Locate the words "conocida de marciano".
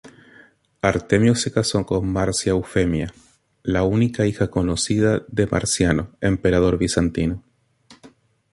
4.49-6.09